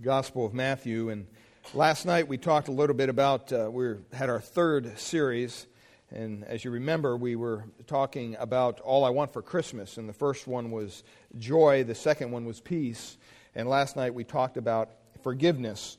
[0.00, 1.10] the Gospel of Matthew.
[1.10, 1.26] And
[1.74, 5.66] last night we talked a little bit about, uh, we had our third series.
[6.10, 9.98] And as you remember, we were talking about All I Want for Christmas.
[9.98, 11.04] And the first one was
[11.38, 13.18] joy, the second one was peace.
[13.54, 14.90] And last night we talked about
[15.22, 15.98] forgiveness.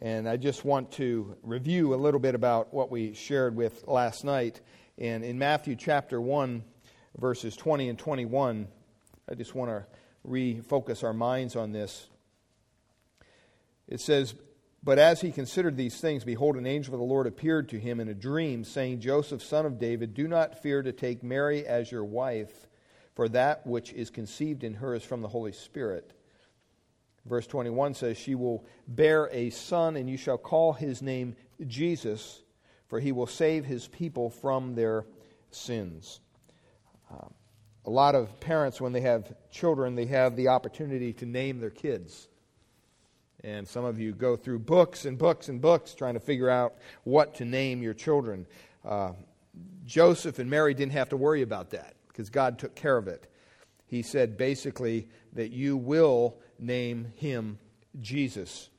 [0.00, 4.24] And I just want to review a little bit about what we shared with last
[4.24, 4.62] night.
[4.96, 6.64] And in Matthew chapter 1,
[7.18, 8.68] verses 20 and 21,
[9.30, 9.84] I just want to
[10.26, 12.08] refocus our minds on this.
[13.88, 14.34] It says,
[14.82, 18.00] But as he considered these things, behold, an angel of the Lord appeared to him
[18.00, 21.90] in a dream, saying, Joseph, son of David, do not fear to take Mary as
[21.90, 22.66] your wife,
[23.14, 26.12] for that which is conceived in her is from the Holy Spirit.
[27.26, 32.42] Verse 21 says, She will bear a son, and you shall call his name Jesus,
[32.88, 35.06] for he will save his people from their
[35.50, 36.20] sins.
[37.10, 37.28] Uh,
[37.86, 41.70] a lot of parents, when they have children, they have the opportunity to name their
[41.70, 42.28] kids.
[43.44, 46.76] And some of you go through books and books and books trying to figure out
[47.02, 48.46] what to name your children.
[48.82, 49.12] Uh,
[49.84, 53.30] Joseph and Mary didn't have to worry about that because God took care of it.
[53.86, 57.58] He said basically that you will name him
[58.00, 58.70] Jesus.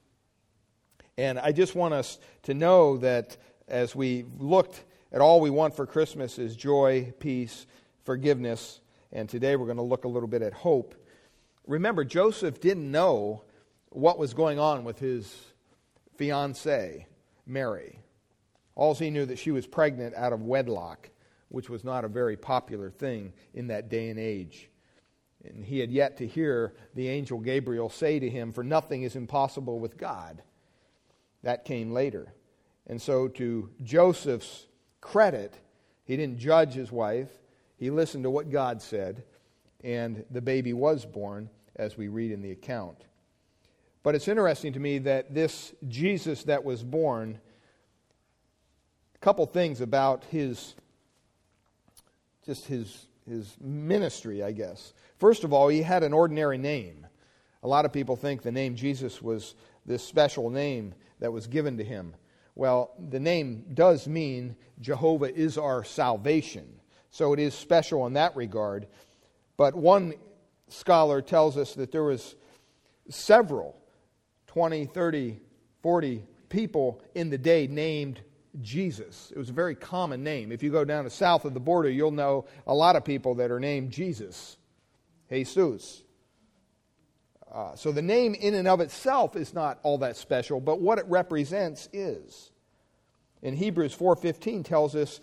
[1.16, 5.76] And I just want us to know that as we looked at all we want
[5.76, 7.68] for Christmas is joy, peace,
[8.04, 8.80] forgiveness,
[9.12, 10.96] and today we're going to look a little bit at hope.
[11.68, 13.44] Remember, Joseph didn't know
[13.96, 15.34] what was going on with his
[16.18, 17.06] fiancee,
[17.46, 18.00] Mary.
[18.76, 21.10] All he knew that she was pregnant out of wedlock,
[21.48, 24.70] which was not a very popular thing in that day and age.
[25.46, 29.16] And he had yet to hear the angel Gabriel say to him, For nothing is
[29.16, 30.44] impossible with God.
[31.44, 32.34] That came later.
[32.88, 34.68] And so, to Joseph's
[35.00, 35.58] credit,
[36.04, 37.30] he didn't judge his wife.
[37.78, 39.24] He listened to what God said,
[39.84, 43.06] and the baby was born, as we read in the account.
[44.06, 47.40] But it's interesting to me that this Jesus that was born,
[49.16, 50.76] a couple things about his
[52.46, 54.94] just his his ministry, I guess.
[55.18, 57.08] First of all, he had an ordinary name.
[57.64, 59.56] A lot of people think the name Jesus was
[59.88, 62.14] this special name that was given to him.
[62.54, 66.80] Well, the name does mean Jehovah is our salvation.
[67.10, 68.86] So it is special in that regard.
[69.58, 70.14] But one
[70.68, 72.36] scholar tells us that there was
[73.10, 73.82] several
[74.56, 75.38] 20, 30,
[75.84, 78.22] 40 people in the day named
[78.62, 79.30] Jesus.
[79.36, 80.54] It was a very common name.
[80.54, 83.36] If you go down to south of the border, you'll know a lot of people
[83.36, 84.56] that are named Jesus,
[85.30, 86.04] Jesus.
[87.54, 91.00] Uh, so the name in and of itself is not all that special, but what
[91.00, 92.50] it represents is.
[93.42, 95.20] In Hebrews 4:15 tells us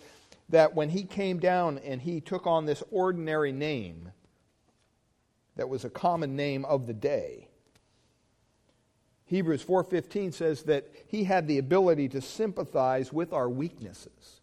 [0.50, 4.12] that when he came down and he took on this ordinary name
[5.56, 7.48] that was a common name of the day,
[9.32, 14.42] Hebrews 4:15 says that he had the ability to sympathize with our weaknesses.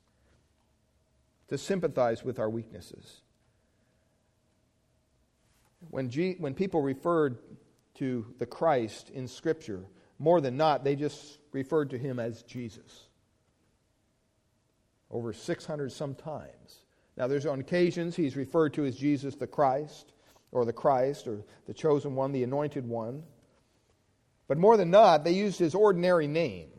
[1.50, 3.22] To sympathize with our weaknesses.
[5.92, 7.38] When, G, when people referred
[7.96, 9.86] to the Christ in Scripture,
[10.18, 13.10] more than not, they just referred to him as Jesus.
[15.12, 16.80] Over 600 sometimes.
[17.16, 20.14] Now, there's on occasions he's referred to as Jesus the Christ,
[20.52, 23.22] or the Christ, or the chosen one, the anointed one.
[24.50, 26.72] But more than not, they used his ordinary name.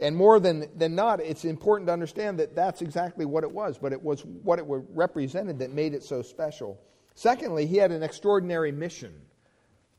[0.00, 3.78] And more than, than not, it's important to understand that that's exactly what it was,
[3.78, 6.80] but it was what it represented that made it so special.
[7.14, 9.14] Secondly, he had an extraordinary mission,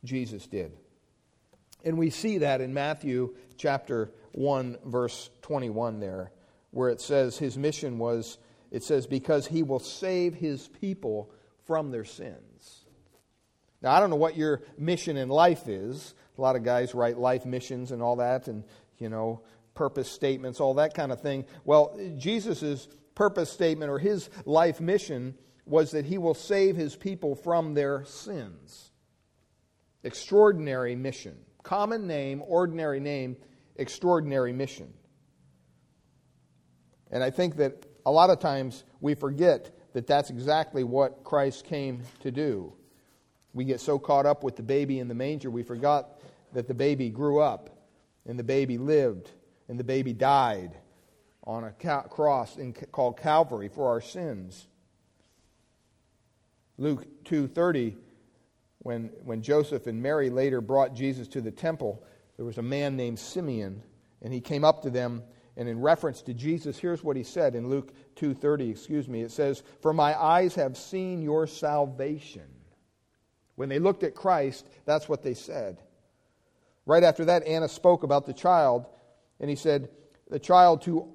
[0.03, 0.73] Jesus did.
[1.85, 6.33] And we see that in Matthew chapter 1, verse 21 there,
[6.71, 8.37] where it says his mission was,
[8.69, 11.31] it says, because he will save his people
[11.65, 12.52] from their sins.
[13.83, 16.15] Now, I don't know what your mission in life is.
[16.37, 18.63] A lot of guys write life missions and all that, and,
[18.97, 19.41] you know,
[19.75, 21.45] purpose statements, all that kind of thing.
[21.65, 25.35] Well, Jesus' purpose statement or his life mission
[25.65, 28.91] was that he will save his people from their sins.
[30.03, 31.37] Extraordinary mission.
[31.61, 33.37] Common name, ordinary name,
[33.75, 34.93] extraordinary mission.
[37.11, 41.65] And I think that a lot of times we forget that that's exactly what Christ
[41.65, 42.73] came to do.
[43.53, 46.19] We get so caught up with the baby in the manger, we forgot
[46.53, 47.69] that the baby grew up,
[48.25, 49.29] and the baby lived,
[49.67, 50.77] and the baby died
[51.45, 54.67] on a cross in, called Calvary for our sins.
[56.77, 57.95] Luke 2:30
[58.79, 62.03] when when Joseph and Mary later brought Jesus to the temple
[62.35, 63.83] there was a man named Simeon
[64.21, 65.23] and he came up to them
[65.55, 69.31] and in reference to Jesus here's what he said in Luke 2:30 excuse me it
[69.31, 72.49] says for my eyes have seen your salvation
[73.55, 75.81] When they looked at Christ, that's what they said.
[76.85, 78.85] Right after that, Anna spoke about the child,
[79.39, 79.89] and he said,
[80.29, 81.13] The child to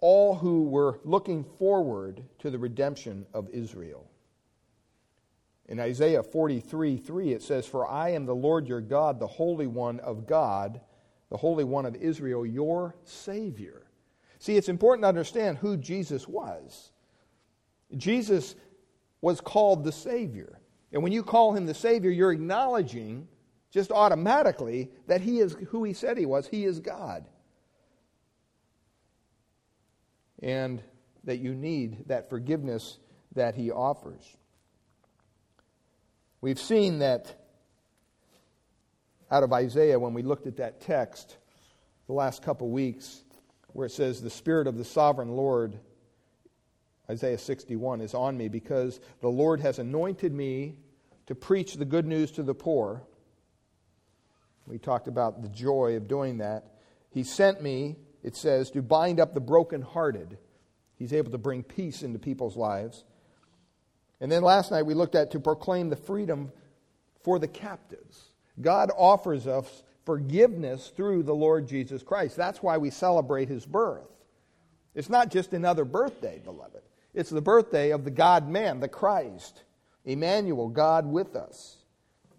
[0.00, 4.10] all who were looking forward to the redemption of Israel.
[5.66, 9.66] In Isaiah 43 3, it says, For I am the Lord your God, the Holy
[9.66, 10.80] One of God,
[11.30, 13.86] the Holy One of Israel, your Savior.
[14.38, 16.90] See, it's important to understand who Jesus was.
[17.96, 18.56] Jesus
[19.22, 20.60] was called the Savior.
[20.94, 23.26] And when you call him the Savior, you're acknowledging
[23.72, 26.46] just automatically that he is who he said he was.
[26.46, 27.26] He is God.
[30.40, 30.80] And
[31.24, 32.98] that you need that forgiveness
[33.34, 34.22] that he offers.
[36.40, 37.34] We've seen that
[39.32, 41.38] out of Isaiah when we looked at that text
[42.06, 43.24] the last couple weeks,
[43.72, 45.76] where it says, The Spirit of the sovereign Lord,
[47.10, 50.78] Isaiah 61, is on me because the Lord has anointed me
[51.26, 53.02] to preach the good news to the poor.
[54.66, 56.64] We talked about the joy of doing that.
[57.10, 60.38] He sent me, it says, to bind up the brokenhearted.
[60.96, 63.04] He's able to bring peace into people's lives.
[64.20, 66.50] And then last night we looked at to proclaim the freedom
[67.22, 68.24] for the captives.
[68.60, 72.36] God offers us forgiveness through the Lord Jesus Christ.
[72.36, 74.08] That's why we celebrate his birth.
[74.94, 76.82] It's not just another birthday, beloved.
[77.14, 79.62] It's the birthday of the God man, the Christ,
[80.04, 81.76] Emmanuel, God with us.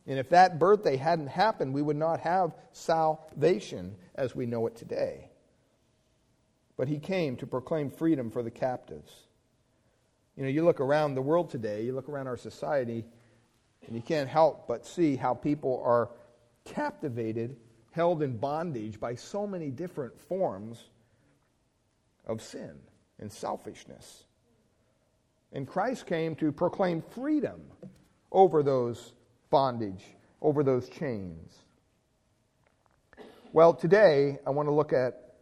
[0.07, 4.75] And if that birthday hadn't happened, we would not have salvation as we know it
[4.75, 5.29] today.
[6.77, 9.11] But he came to proclaim freedom for the captives.
[10.35, 13.05] You know, you look around the world today, you look around our society,
[13.87, 16.09] and you can't help but see how people are
[16.65, 17.55] captivated,
[17.91, 20.89] held in bondage by so many different forms
[22.25, 22.73] of sin
[23.19, 24.25] and selfishness.
[25.55, 27.61] And Christ came to proclaim freedom
[28.29, 29.13] over those
[29.49, 30.03] bondage,
[30.41, 31.55] over those chains.
[33.53, 35.35] Well, today I want to look at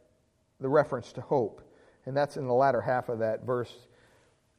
[0.59, 1.67] the reference to hope,
[2.05, 3.75] and that's in the latter half of that verse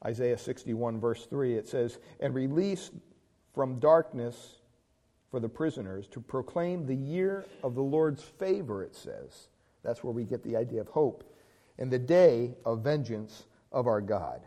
[0.04, 2.90] Isaiah 61, verse 3, it says, And release
[3.54, 4.56] from darkness
[5.30, 9.48] for the prisoners to proclaim the year of the Lord's favor, it says.
[9.84, 11.24] That's where we get the idea of hope.
[11.78, 14.40] And the day of vengeance of our God.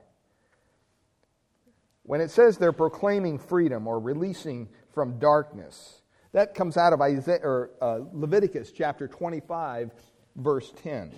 [2.07, 6.01] When it says they're proclaiming freedom or releasing from darkness,
[6.31, 9.91] that comes out of Isaiah, or, uh, Leviticus chapter 25,
[10.35, 11.11] verse 10,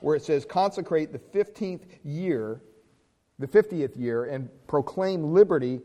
[0.00, 2.62] where it says, Consecrate the 15th year
[3.38, 5.80] the 50th year, and proclaim liberty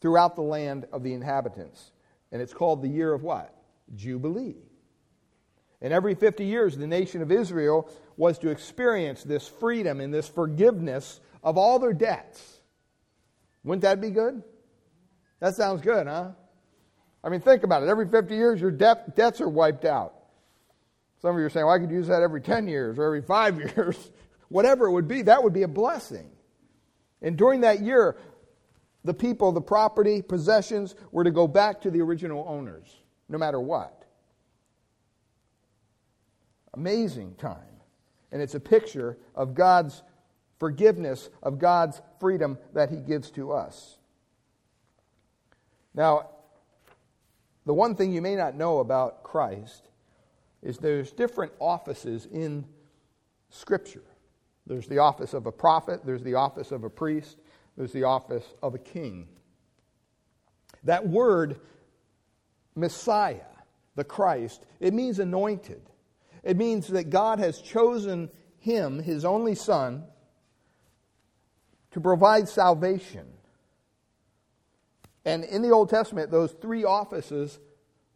[0.00, 1.92] throughout the land of the inhabitants.
[2.32, 3.54] And it's called the year of what?
[3.94, 4.56] Jubilee.
[5.80, 10.28] And every 50 years, the nation of Israel was to experience this freedom and this
[10.28, 12.57] forgiveness of all their debts.
[13.68, 14.42] Wouldn't that be good?
[15.40, 16.30] That sounds good, huh?
[17.22, 17.90] I mean, think about it.
[17.90, 20.14] Every 50 years, your debt, debts are wiped out.
[21.20, 23.20] Some of you are saying, well, I could use that every 10 years or every
[23.20, 24.10] five years.
[24.48, 26.30] Whatever it would be, that would be a blessing.
[27.20, 28.16] And during that year,
[29.04, 32.88] the people, the property, possessions were to go back to the original owners,
[33.28, 34.06] no matter what.
[36.72, 37.58] Amazing time.
[38.32, 40.02] And it's a picture of God's
[40.58, 43.98] forgiveness, of God's freedom that He gives to us.
[45.94, 46.30] Now,
[47.66, 49.88] the one thing you may not know about Christ
[50.62, 52.64] is there's different offices in
[53.50, 54.04] Scripture.
[54.66, 57.38] There's the office of a prophet, there's the office of a priest,
[57.76, 59.28] there's the office of a king.
[60.84, 61.60] That word,
[62.74, 63.40] Messiah,
[63.96, 65.82] the Christ, it means anointed.
[66.42, 70.04] It means that God has chosen him, his only son,
[71.98, 73.26] to provide salvation.
[75.24, 77.58] And in the Old Testament, those three offices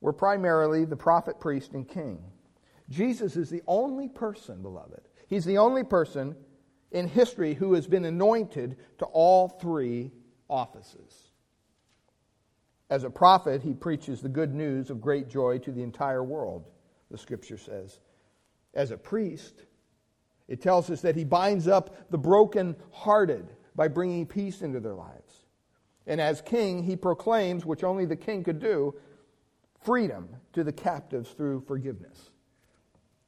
[0.01, 2.23] were primarily the prophet, priest, and king.
[2.89, 6.37] Jesus is the only person, beloved, He's the only person
[6.93, 10.13] in history who has been anointed to all three
[10.49, 11.33] offices.
[12.89, 16.69] As a prophet, he preaches the good news of great joy to the entire world,
[17.11, 17.99] the scripture says.
[18.75, 19.65] As a priest,
[20.47, 25.45] it tells us that he binds up the broken-hearted by bringing peace into their lives.
[26.07, 28.95] And as king, he proclaims, which only the king could do,
[29.83, 32.31] freedom to the captives through forgiveness.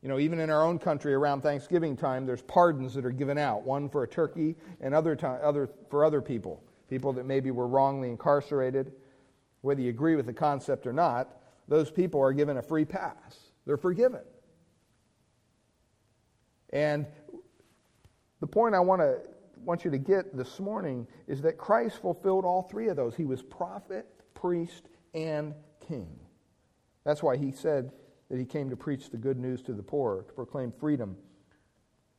[0.02, 3.38] You know, even in our own country around Thanksgiving time, there's pardons that are given
[3.38, 7.50] out, one for a turkey and other, time, other for other people, people that maybe
[7.50, 8.92] were wrongly incarcerated.
[9.62, 11.28] Whether you agree with the concept or not,
[11.68, 13.38] those people are given a free pass.
[13.64, 14.20] They're forgiven.
[16.70, 17.06] And
[18.40, 19.20] the point I want to
[19.64, 23.14] want you to get this morning is that Christ fulfilled all three of those.
[23.14, 25.54] He was prophet, priest, and
[25.87, 26.09] king.
[27.04, 27.92] That's why he said
[28.30, 31.16] that he came to preach the good news to the poor, to proclaim freedom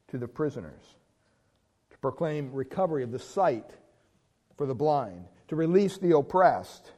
[0.10, 0.84] to the prisoners,
[1.92, 3.72] to proclaim recovery of the sight
[4.58, 6.92] for the blind, to release the oppressed.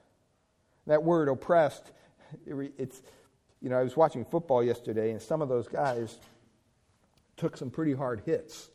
[0.86, 1.92] That word oppressed,
[2.46, 3.02] it's,
[3.62, 6.20] you know, I was watching football yesterday, and some of those guys
[7.38, 8.70] took some pretty hard hits.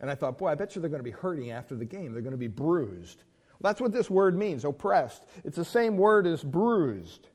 [0.00, 2.12] And I thought, boy, I bet you they're going to be hurting after the game.
[2.12, 3.24] They're going to be bruised.
[3.58, 5.24] Well, that's what this word means, oppressed.
[5.44, 7.28] It's the same word as bruised.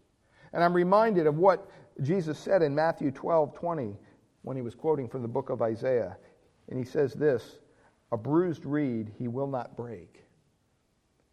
[0.54, 1.70] And I'm reminded of what
[2.02, 3.98] Jesus said in Matthew 12 20
[4.44, 6.18] when he was quoting from the book of Isaiah.
[6.70, 7.60] And he says this
[8.12, 10.24] A bruised reed he will not break.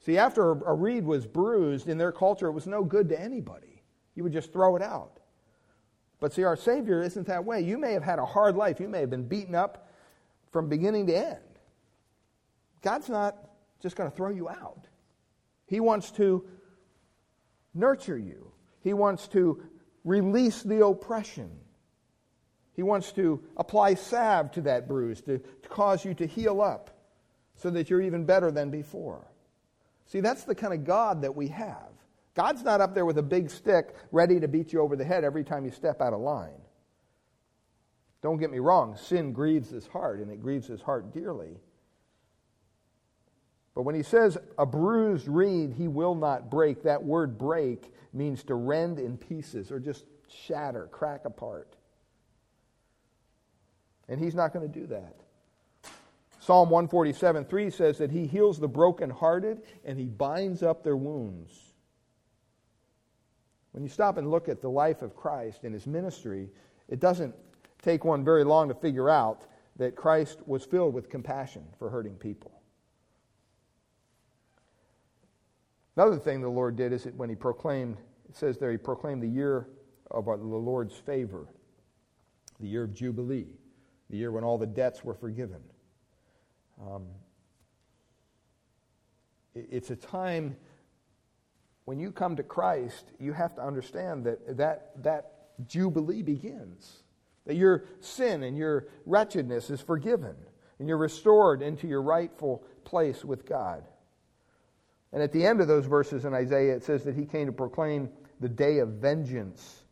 [0.01, 3.83] See, after a reed was bruised in their culture, it was no good to anybody.
[4.15, 5.21] You would just throw it out.
[6.21, 7.61] But see, our Savior isn't that way.
[7.61, 9.88] You may have had a hard life, you may have been beaten up
[10.51, 11.39] from beginning to end.
[12.83, 13.37] God's not
[13.81, 14.87] just going to throw you out.
[15.67, 16.47] He wants to
[17.75, 19.63] nurture you, He wants to
[20.05, 21.51] release the oppression.
[22.75, 26.97] He wants to apply salve to that bruise to, to cause you to heal up
[27.57, 29.27] so that you're even better than before.
[30.07, 31.91] See, that's the kind of God that we have.
[32.35, 35.25] God's not up there with a big stick ready to beat you over the head
[35.25, 36.61] every time you step out of line.
[38.21, 41.57] Don't get me wrong, sin grieves his heart, and it grieves his heart dearly.
[43.75, 48.43] But when he says, a bruised reed he will not break, that word break means
[48.45, 51.77] to rend in pieces or just shatter, crack apart.
[54.09, 55.15] And he's not going to do that.
[56.41, 61.53] Psalm 147 3 says that he heals the brokenhearted and he binds up their wounds.
[63.73, 66.49] When you stop and look at the life of Christ and his ministry,
[66.89, 67.35] it doesn't
[67.83, 72.15] take one very long to figure out that Christ was filled with compassion for hurting
[72.15, 72.53] people.
[75.97, 77.97] Another thing the Lord did is that when he proclaimed,
[78.29, 79.69] it says there, he proclaimed the year
[80.11, 81.49] of the Lord's favor,
[82.61, 83.49] the year of Jubilee,
[84.11, 85.61] the year when all the debts were forgiven.
[86.81, 87.07] Um,
[89.55, 90.57] it's a time
[91.85, 95.33] when you come to Christ, you have to understand that that, that
[95.67, 97.03] jubilee begins.
[97.49, 100.37] That your sin and your wretchedness is forgiven,
[100.79, 103.85] and you're restored into your rightful place with God.
[105.15, 107.53] And at the end of those verses in Isaiah, it says that he came to
[107.53, 109.83] proclaim the day of vengeance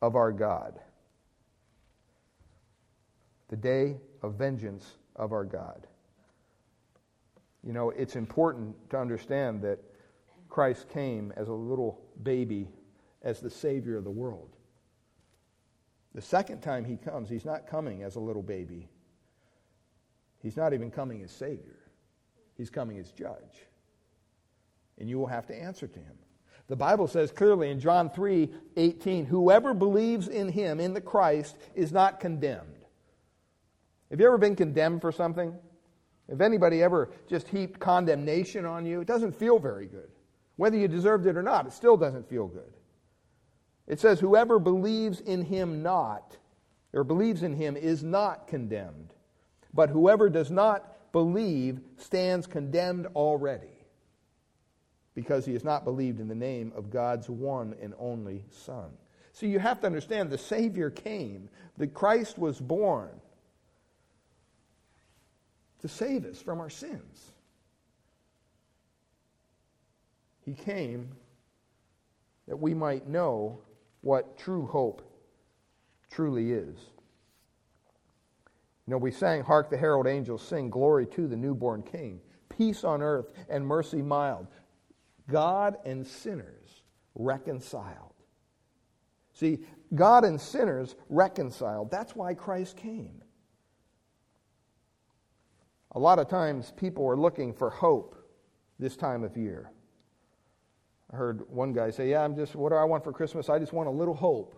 [0.00, 0.80] of our God.
[3.48, 5.86] The day of vengeance of our God.
[7.62, 9.78] You know, it's important to understand that
[10.48, 12.66] Christ came as a little baby
[13.22, 14.56] as the Savior of the world.
[16.18, 18.88] The second time he comes, he's not coming as a little baby.
[20.42, 21.78] He's not even coming as Savior.
[22.56, 23.68] He's coming as judge.
[24.98, 26.18] And you will have to answer to him.
[26.66, 31.56] The Bible says clearly in John 3 18, whoever believes in him, in the Christ,
[31.76, 32.84] is not condemned.
[34.10, 35.54] Have you ever been condemned for something?
[36.26, 40.10] If anybody ever just heaped condemnation on you, it doesn't feel very good.
[40.56, 42.72] Whether you deserved it or not, it still doesn't feel good.
[43.88, 46.36] It says, Whoever believes in him not,
[46.92, 49.14] or believes in him, is not condemned.
[49.72, 53.66] But whoever does not believe stands condemned already,
[55.14, 58.90] because he has not believed in the name of God's one and only Son.
[59.32, 63.08] So you have to understand the Savior came, that Christ was born
[65.80, 67.30] to save us from our sins.
[70.44, 71.10] He came
[72.48, 73.60] that we might know
[74.00, 75.02] what true hope
[76.10, 76.76] truly is.
[78.86, 82.84] You know, we sang, Hark the Herald Angels Sing, Glory to the newborn King, peace
[82.84, 84.46] on earth and mercy mild,
[85.30, 86.82] God and sinners
[87.14, 88.14] reconciled.
[89.34, 89.58] See,
[89.94, 91.90] God and sinners reconciled.
[91.90, 93.22] That's why Christ came.
[95.92, 98.16] A lot of times people are looking for hope
[98.78, 99.70] this time of year.
[101.12, 103.48] I heard one guy say, Yeah, I'm just, what do I want for Christmas?
[103.48, 104.54] I just want a little hope.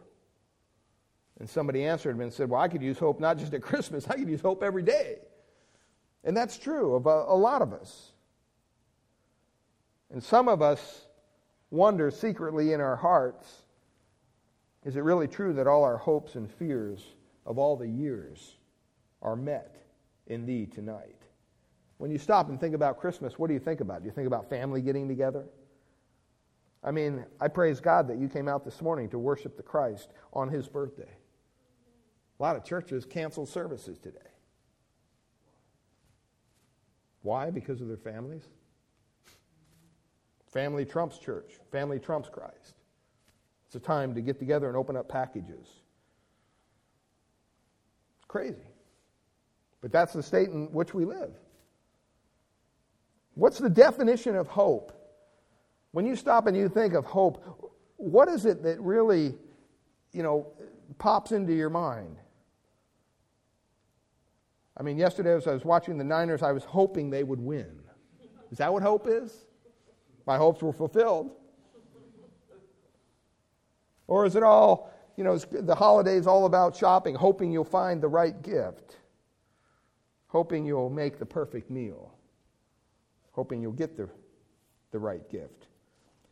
[1.38, 4.09] And somebody answered him and said, Well, I could use hope not just at Christmas,
[4.09, 5.19] I could use hope every day.
[6.25, 8.12] And that's true of a, a lot of us.
[10.11, 11.07] And some of us
[11.71, 13.62] wonder secretly in our hearts
[14.85, 17.04] is it really true that all our hopes and fears
[17.45, 18.57] of all the years
[19.21, 19.76] are met
[20.26, 21.16] in thee tonight?
[21.99, 24.00] When you stop and think about Christmas, what do you think about?
[24.00, 25.45] Do you think about family getting together?
[26.82, 30.10] I mean, I praise God that you came out this morning to worship the Christ
[30.32, 31.10] on his birthday.
[32.38, 34.18] A lot of churches canceled services today.
[37.22, 37.50] Why?
[37.50, 38.44] Because of their families?
[40.46, 41.58] Family trumps church.
[41.70, 42.75] Family trumps Christ.
[43.66, 45.68] It's a time to get together and open up packages.
[48.16, 48.56] It's crazy.
[49.82, 51.32] But that's the state in which we live.
[53.34, 55.00] What's the definition of hope?
[55.92, 59.35] When you stop and you think of hope, what is it that really,
[60.12, 60.47] you know,
[60.99, 62.16] pops into your mind?
[64.76, 67.80] I mean, yesterday as I was watching the Niners, I was hoping they would win.
[68.50, 69.47] Is that what hope is?
[70.26, 71.32] My hopes were fulfilled.
[74.06, 78.09] Or is it all, you know, the holidays all about shopping, hoping you'll find the
[78.09, 78.97] right gift,
[80.28, 82.14] hoping you'll make the perfect meal,
[83.32, 84.09] hoping you'll get the,
[84.90, 85.66] the right gift?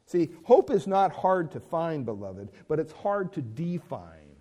[0.08, 4.36] See, hope is not hard to find, beloved, but it's hard to define.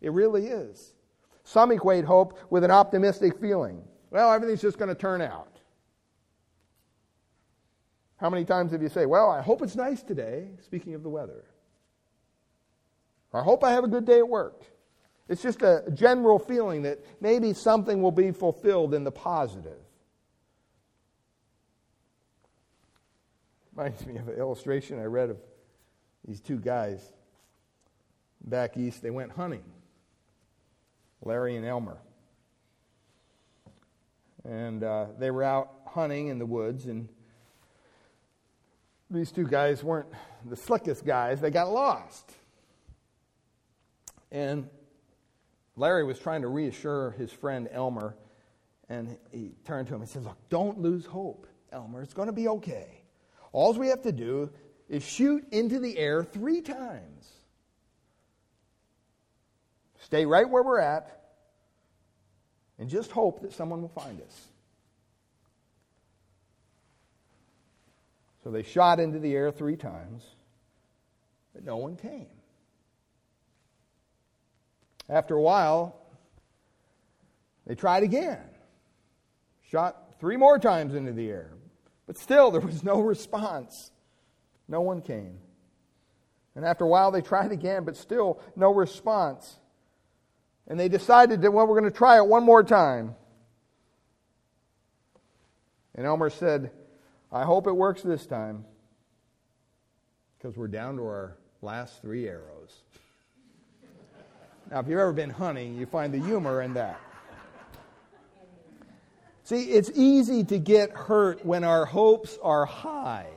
[0.00, 0.94] It really is.
[1.42, 3.82] Some equate hope with an optimistic feeling.
[4.10, 5.58] Well, everything's just going to turn out.
[8.18, 11.08] How many times have you said, Well, I hope it's nice today, speaking of the
[11.08, 11.44] weather?
[13.32, 14.62] I hope I have a good day at work.
[15.28, 19.83] It's just a general feeling that maybe something will be fulfilled in the positive.
[23.76, 25.38] Reminds me of an illustration I read of
[26.26, 27.00] these two guys
[28.44, 29.02] back east.
[29.02, 29.64] They went hunting,
[31.22, 31.98] Larry and Elmer.
[34.44, 37.08] And uh, they were out hunting in the woods, and
[39.10, 40.08] these two guys weren't
[40.44, 41.40] the slickest guys.
[41.40, 42.30] They got lost.
[44.30, 44.68] And
[45.74, 48.14] Larry was trying to reassure his friend Elmer,
[48.88, 52.02] and he turned to him and said, Look, don't lose hope, Elmer.
[52.02, 53.03] It's going to be okay.
[53.54, 54.50] All we have to do
[54.88, 57.30] is shoot into the air three times.
[60.00, 61.20] Stay right where we're at,
[62.80, 64.48] and just hope that someone will find us.
[68.42, 70.24] So they shot into the air three times,
[71.54, 72.26] but no one came.
[75.08, 75.94] After a while,
[77.68, 78.42] they tried again.
[79.70, 81.50] Shot three more times into the air.
[82.06, 83.90] But still, there was no response.
[84.68, 85.38] No one came.
[86.54, 89.58] And after a while, they tried again, but still no response.
[90.68, 93.14] And they decided that, well, we're going to try it one more time.
[95.94, 96.70] And Elmer said,
[97.32, 98.64] I hope it works this time
[100.38, 102.82] because we're down to our last three arrows.
[104.70, 106.98] Now, if you've ever been hunting, you find the humor in that.
[109.44, 113.28] See, it's easy to get hurt when our hopes are high.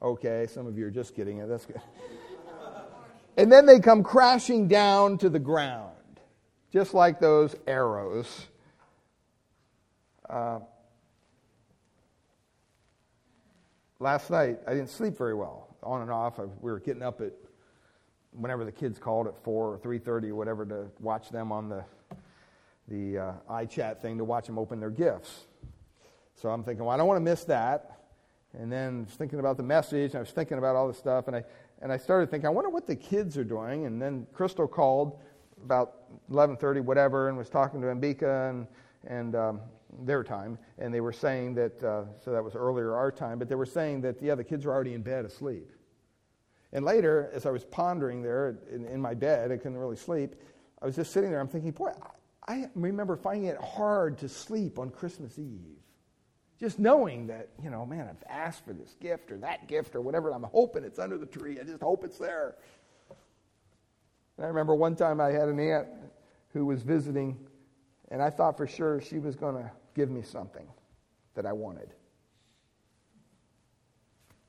[0.00, 1.48] Okay, some of you are just getting it.
[1.48, 1.80] That's good.
[3.36, 5.92] And then they come crashing down to the ground,
[6.72, 8.46] just like those arrows.
[10.28, 10.60] Uh,
[14.00, 16.38] last night, I didn't sleep very well, on and off.
[16.38, 17.32] We were getting up at
[18.32, 21.68] whenever the kids called at four or three thirty or whatever to watch them on
[21.68, 21.84] the
[22.88, 25.46] the uh, iChat thing to watch them open their gifts.
[26.34, 27.98] So I'm thinking, well, I don't want to miss that.
[28.58, 31.36] And then thinking about the message, and I was thinking about all this stuff, and
[31.36, 31.44] I
[31.80, 33.86] and I started thinking, I wonder what the kids are doing.
[33.86, 35.18] And then Crystal called
[35.64, 38.66] about 11:30, whatever, and was talking to Mbika and
[39.06, 39.60] and um,
[40.04, 43.48] their time, and they were saying that uh, so that was earlier our time, but
[43.48, 45.70] they were saying that yeah, the kids were already in bed asleep.
[46.72, 50.34] And later, as I was pondering there in, in my bed, I couldn't really sleep.
[50.80, 51.40] I was just sitting there.
[51.40, 51.92] I'm thinking, boy,
[52.46, 55.78] I remember finding it hard to sleep on Christmas Eve.
[56.58, 60.00] Just knowing that, you know, man, I've asked for this gift or that gift or
[60.00, 61.58] whatever, I'm hoping it's under the tree.
[61.60, 62.56] I just hope it's there.
[64.36, 65.88] And I remember one time I had an aunt
[66.52, 67.38] who was visiting,
[68.10, 70.66] and I thought for sure she was going to give me something
[71.34, 71.90] that I wanted.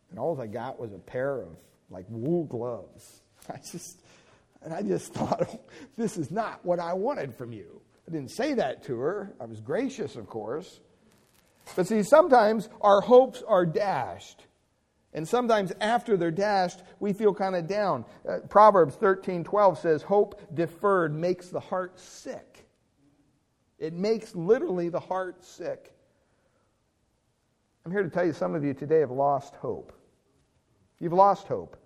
[0.10, 1.49] And all I got was a pair of
[1.89, 3.21] like wool gloves.
[3.49, 3.99] I just,
[4.62, 5.60] and I just thought,
[5.97, 7.82] this is not what I wanted from you.
[8.07, 9.33] I didn't say that to her.
[9.39, 10.79] I was gracious, of course.
[11.75, 14.45] But see, sometimes our hopes are dashed.
[15.13, 18.05] And sometimes after they're dashed, we feel kind of down.
[18.27, 22.65] Uh, Proverbs 13 12 says, Hope deferred makes the heart sick.
[23.77, 25.93] It makes literally the heart sick.
[27.85, 29.93] I'm here to tell you some of you today have lost hope.
[30.99, 31.77] You've lost hope.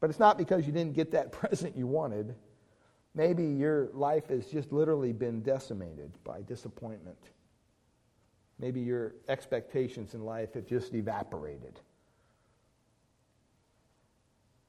[0.00, 2.34] But it's not because you didn't get that present you wanted.
[3.18, 7.18] Maybe your life has just literally been decimated by disappointment.
[8.60, 11.80] Maybe your expectations in life have just evaporated.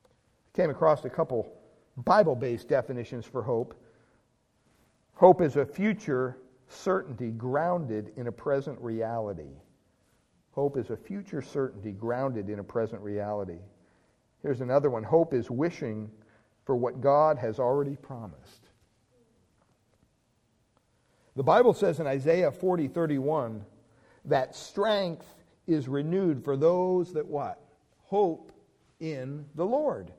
[0.03, 1.53] I came across a couple
[1.97, 3.75] Bible based definitions for hope.
[5.13, 9.53] Hope is a future certainty grounded in a present reality.
[10.53, 13.59] Hope is a future certainty grounded in a present reality.
[14.41, 16.09] Here's another one hope is wishing
[16.69, 18.69] for what God has already promised.
[21.35, 23.65] The Bible says in Isaiah 40 31
[24.25, 25.25] that strength
[25.65, 27.59] is renewed for those that what?
[28.03, 28.51] Hope
[28.99, 30.11] in the Lord.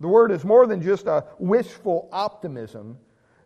[0.00, 2.96] The word is more than just a wishful optimism.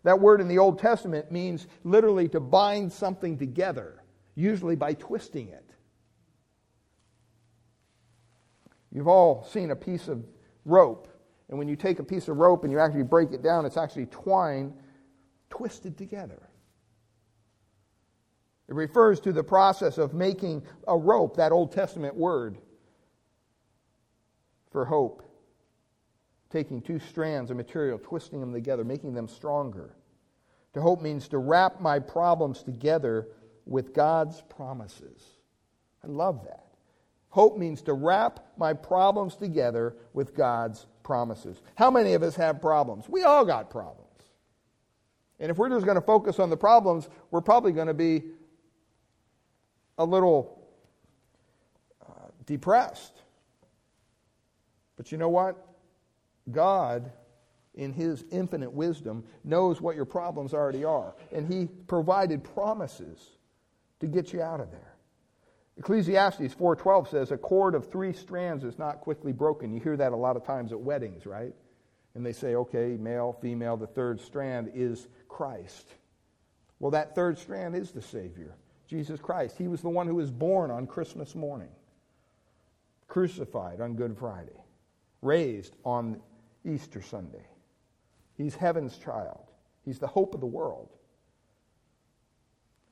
[0.04, 4.00] That word in the Old Testament means literally to bind something together,
[4.36, 5.68] usually by twisting it.
[8.92, 10.24] You've all seen a piece of
[10.64, 11.08] rope,
[11.48, 13.76] and when you take a piece of rope and you actually break it down, it's
[13.76, 14.74] actually twine
[15.50, 16.48] twisted together.
[18.68, 22.58] It refers to the process of making a rope, that Old Testament word
[24.70, 25.22] for hope.
[26.50, 29.94] Taking two strands of material, twisting them together, making them stronger.
[30.74, 33.28] To hope means to wrap my problems together
[33.64, 35.22] with God's promises.
[36.04, 36.66] I love that.
[37.30, 41.62] Hope means to wrap my problems together with God's promises.
[41.74, 43.08] How many of us have problems?
[43.08, 44.04] We all got problems.
[45.40, 48.24] And if we're just going to focus on the problems, we're probably going to be
[49.96, 50.68] a little
[52.06, 53.22] uh, depressed.
[54.98, 55.56] But you know what?
[56.50, 57.10] God,
[57.74, 61.14] in His infinite wisdom, knows what your problems already are.
[61.32, 63.30] And He provided promises
[64.00, 64.87] to get you out of there.
[65.78, 69.72] Ecclesiastes 4:12 says a cord of 3 strands is not quickly broken.
[69.72, 71.54] You hear that a lot of times at weddings, right?
[72.14, 75.94] And they say, "Okay, male, female, the third strand is Christ."
[76.80, 79.56] Well, that third strand is the Savior, Jesus Christ.
[79.56, 81.70] He was the one who was born on Christmas morning,
[83.06, 84.64] crucified on Good Friday,
[85.22, 86.20] raised on
[86.64, 87.46] Easter Sunday.
[88.34, 89.52] He's heaven's child.
[89.84, 90.88] He's the hope of the world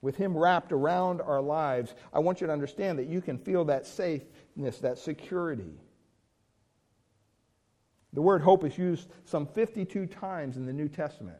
[0.06, 3.64] with Him wrapped around our lives, I want you to understand that you can feel
[3.64, 5.80] that safeness, that security.
[8.12, 11.38] The word hope is used some 52 times in the New Testament,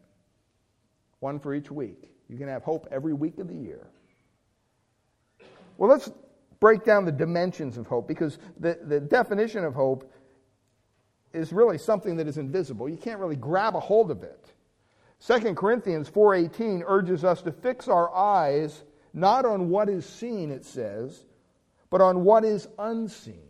[1.20, 2.10] one for each week.
[2.28, 3.86] You can have hope every week of the year.
[5.78, 6.10] Well, let's
[6.58, 10.12] break down the dimensions of hope because the, the definition of hope
[11.32, 12.88] is really something that is invisible.
[12.88, 14.55] You can't really grab a hold of it.
[15.20, 20.64] 2 Corinthians 4:18 urges us to fix our eyes not on what is seen it
[20.64, 21.24] says,
[21.88, 23.48] but on what is unseen.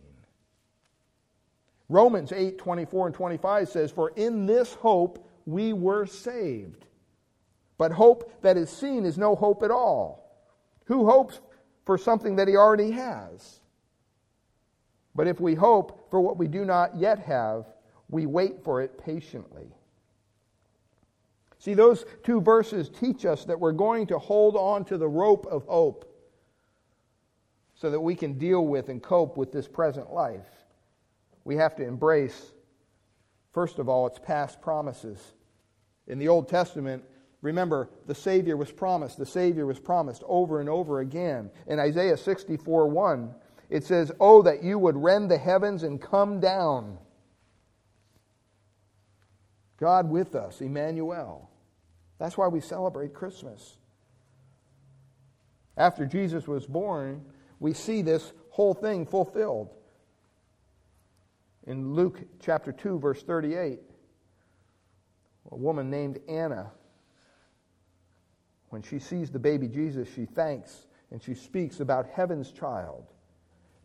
[1.89, 6.85] Romans 8:24 and 25 says for in this hope we were saved.
[7.77, 10.27] But hope that is seen is no hope at all.
[10.85, 11.39] Who hopes
[11.85, 13.61] for something that he already has?
[15.15, 17.65] But if we hope for what we do not yet have,
[18.09, 19.73] we wait for it patiently.
[21.67, 25.45] See, those two verses teach us that we're going to hold on to the rope
[25.47, 26.09] of hope
[27.75, 30.47] so that we can deal with and cope with this present life.
[31.43, 32.53] We have to embrace,
[33.51, 35.33] first of all, its past promises.
[36.07, 37.03] In the Old Testament,
[37.41, 39.17] remember, the Savior was promised.
[39.17, 41.51] The Savior was promised over and over again.
[41.67, 43.35] In Isaiah 64 1,
[43.69, 46.97] it says, Oh, that you would rend the heavens and come down
[49.77, 51.51] God with us, Emmanuel.
[52.19, 53.77] That's why we celebrate Christmas.
[55.75, 57.23] After Jesus was born,
[57.59, 59.73] we see this whole thing fulfilled.
[61.65, 63.79] In Luke chapter 2, verse 38,
[65.51, 66.71] a woman named Anna,
[68.69, 73.05] when she sees the baby Jesus, she thanks and she speaks about heaven's child.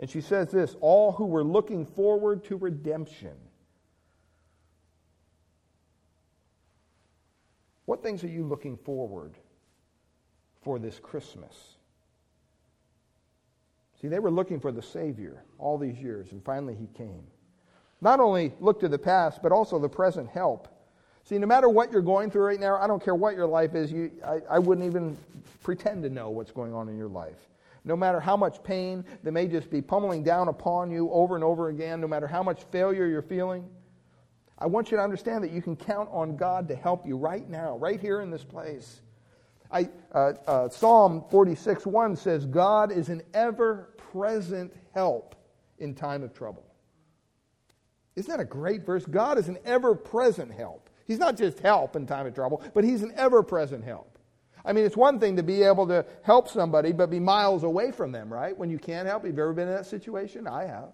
[0.01, 3.37] And she says this all who were looking forward to redemption
[7.87, 9.35] What things are you looking forward
[10.62, 11.77] for this Christmas?
[14.01, 17.25] See, they were looking for the Savior all these years, and finally he came.
[18.01, 20.68] Not only look to the past, but also the present help.
[21.25, 23.77] See, no matter what you're going through right now, I don't care what your life
[23.77, 25.16] is, you, I, I wouldn't even
[25.62, 27.37] pretend to know what's going on in your life.
[27.85, 31.45] No matter how much pain that may just be pummeling down upon you over and
[31.45, 33.68] over again, no matter how much failure you're feeling,
[34.62, 37.48] I want you to understand that you can count on God to help you right
[37.51, 39.01] now, right here in this place.
[39.72, 45.35] I, uh, uh, Psalm 46 1 says, God is an ever present help
[45.79, 46.64] in time of trouble.
[48.14, 49.05] Isn't that a great verse?
[49.05, 50.88] God is an ever present help.
[51.07, 54.16] He's not just help in time of trouble, but He's an ever present help.
[54.64, 57.90] I mean, it's one thing to be able to help somebody, but be miles away
[57.90, 58.57] from them, right?
[58.57, 59.27] When you can't help.
[59.27, 60.46] You've ever been in that situation?
[60.46, 60.92] I have.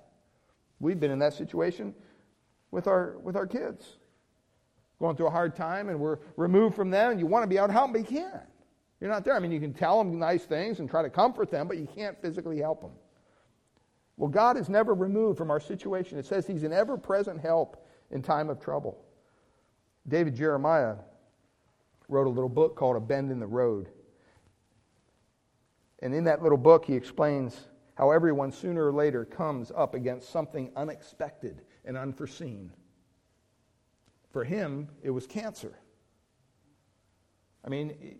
[0.81, 1.95] We've been in that situation
[2.71, 3.97] with our, with our kids.
[5.01, 7.59] Going through a hard time and we're removed from them and you want to be
[7.59, 8.43] out helping, but you can't.
[9.01, 9.35] You're not there.
[9.35, 11.87] I mean, you can tell them nice things and try to comfort them, but you
[11.95, 12.91] can't physically help them.
[14.17, 16.19] Well, God is never removed from our situation.
[16.19, 18.99] It says He's an ever present help in time of trouble.
[20.09, 20.97] David Jeremiah
[22.09, 23.89] wrote a little book called A Bend in the Road.
[26.01, 30.31] And in that little book, he explains how everyone sooner or later comes up against
[30.31, 32.71] something unexpected and unforeseen.
[34.31, 35.73] For him, it was cancer.
[37.65, 38.19] I mean,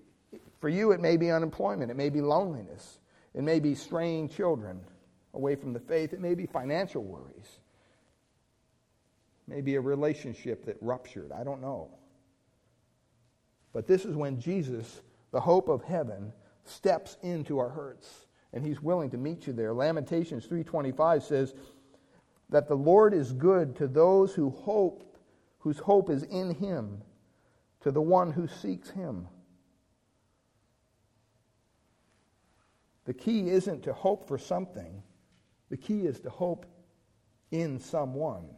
[0.59, 2.99] for you, it may be unemployment, it may be loneliness,
[3.35, 4.81] it may be straying children
[5.35, 7.61] away from the faith, it may be financial worries,
[9.47, 11.31] maybe a relationship that ruptured.
[11.31, 11.91] I don't know.
[13.73, 16.33] But this is when Jesus, the hope of heaven,
[16.65, 19.75] steps into our hurts and he's willing to meet you there.
[19.75, 21.55] Lamentations 3:25 says
[22.51, 25.09] that the Lord is good to those who hope
[25.59, 27.03] whose hope is in him,
[27.81, 29.27] to the one who seeks him.
[33.05, 35.03] The key isn't to hope for something.
[35.71, 36.67] The key is to hope
[37.51, 38.49] in someone.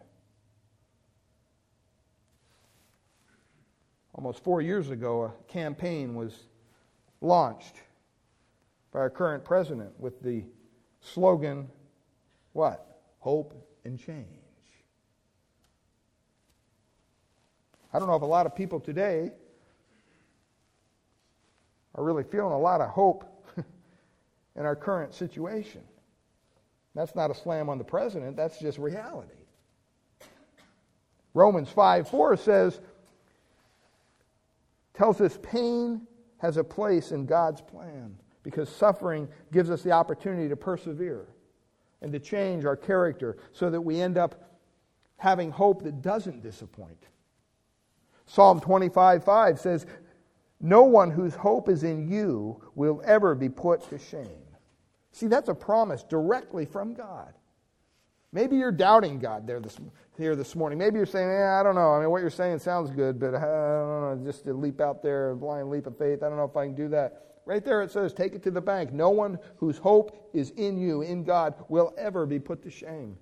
[4.15, 6.47] Almost four years ago, a campaign was
[7.21, 7.77] launched
[8.93, 10.45] by our current president with the
[11.01, 11.69] slogan,
[12.53, 13.01] what?
[13.21, 14.27] Hope and change.
[17.93, 19.33] I don't know if a lot of people today
[21.95, 23.25] are really feeling a lot of hope
[24.57, 25.83] in our current situation.
[26.95, 29.31] That's not a slam on the president, that's just reality.
[31.35, 32.81] Romans 5 4 says,
[34.95, 36.07] tells us pain
[36.39, 41.27] has a place in God's plan because suffering gives us the opportunity to persevere
[42.03, 44.51] and to change our character so that we end up
[45.17, 47.07] having hope that doesn't disappoint.
[48.27, 49.87] Psalm 25 5 says,
[50.61, 54.47] No one whose hope is in you will ever be put to shame.
[55.13, 57.35] See, that's a promise directly from God.
[58.33, 59.77] Maybe you're doubting God there this,
[60.17, 60.79] here this morning.
[60.79, 61.93] Maybe you're saying, I don't know.
[61.93, 64.81] I mean, what you're saying sounds good, but uh, I don't know, just to leap
[64.81, 67.30] out there, a blind leap of faith, I don't know if I can do that.
[67.47, 68.93] Right there it says, take it to the bank.
[68.93, 73.17] No one whose hope is in you, in God, will ever be put to shame.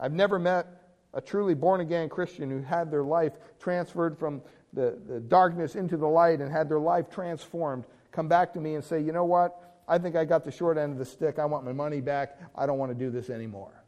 [0.00, 0.66] I've never met
[1.14, 5.96] a truly born again Christian who had their life transferred from the, the darkness into
[5.96, 9.24] the light and had their life transformed come back to me and say, you know
[9.24, 9.82] what?
[9.86, 11.38] I think I got the short end of the stick.
[11.38, 12.38] I want my money back.
[12.54, 13.84] I don't want to do this anymore.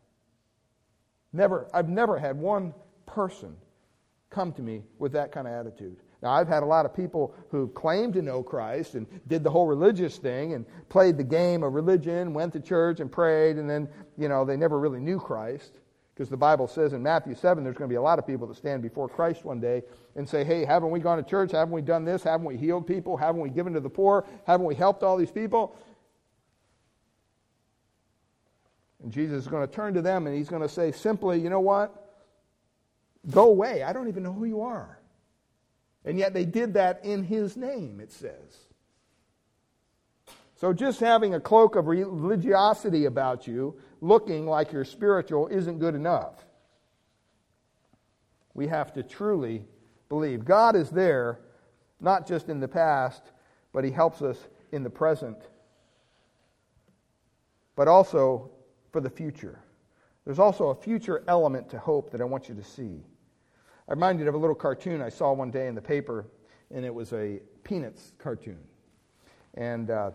[1.32, 2.74] Never, I've never had one
[3.06, 3.56] person
[4.30, 5.98] come to me with that kind of attitude.
[6.22, 9.50] Now, I've had a lot of people who claimed to know Christ and did the
[9.50, 13.68] whole religious thing and played the game of religion, went to church and prayed, and
[13.68, 15.72] then, you know, they never really knew Christ.
[16.14, 18.46] Because the Bible says in Matthew 7, there's going to be a lot of people
[18.48, 19.82] that stand before Christ one day
[20.16, 21.52] and say, Hey, haven't we gone to church?
[21.52, 22.22] Haven't we done this?
[22.22, 23.16] Haven't we healed people?
[23.16, 24.26] Haven't we given to the poor?
[24.46, 25.74] Haven't we helped all these people?
[29.02, 31.48] And Jesus is going to turn to them and he's going to say simply, you
[31.48, 32.18] know what?
[33.30, 33.82] Go away.
[33.82, 34.99] I don't even know who you are.
[36.04, 38.66] And yet they did that in his name, it says.
[40.56, 45.94] So just having a cloak of religiosity about you, looking like you're spiritual, isn't good
[45.94, 46.44] enough.
[48.52, 49.64] We have to truly
[50.08, 50.44] believe.
[50.44, 51.40] God is there,
[52.00, 53.22] not just in the past,
[53.72, 54.36] but he helps us
[54.72, 55.38] in the present,
[57.76, 58.50] but also
[58.90, 59.60] for the future.
[60.24, 63.04] There's also a future element to hope that I want you to see.
[63.90, 66.24] I'm reminded of a little cartoon I saw one day in the paper,
[66.70, 68.60] and it was a Peanuts cartoon.
[69.54, 70.12] And uh,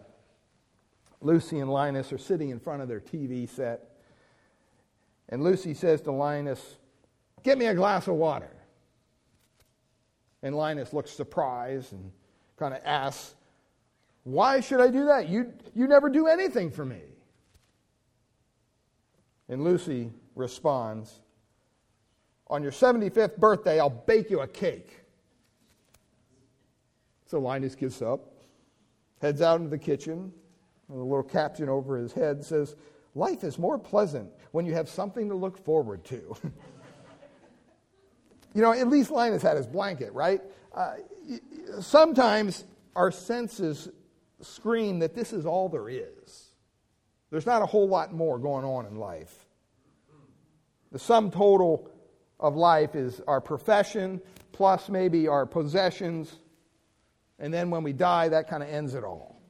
[1.20, 3.98] Lucy and Linus are sitting in front of their TV set.
[5.28, 6.78] And Lucy says to Linus,
[7.44, 8.56] Get me a glass of water.
[10.42, 12.14] And Linus looks surprised and
[12.56, 13.36] kind of asks,
[14.24, 15.28] Why should I do that?
[15.28, 17.02] You, you never do anything for me.
[19.50, 21.20] And Lucy responds,
[22.48, 25.02] On your 75th birthday, I'll bake you a cake.
[27.26, 28.34] So Linus gets up,
[29.22, 30.32] heads out into the kitchen,
[30.90, 32.76] and a little caption over his head says,
[33.16, 36.36] Life is more pleasant when you have something to look forward to.
[38.54, 40.42] you know, at least Linus had his blanket, right?
[40.74, 40.96] Uh,
[41.80, 43.90] sometimes our senses
[44.42, 46.50] scream that this is all there is.
[47.32, 49.46] There's not a whole lot more going on in life.
[50.92, 51.90] The sum total
[52.40, 54.22] of life is our profession
[54.52, 56.40] plus maybe our possessions.
[57.40, 59.42] And then when we die, that kind of ends it all.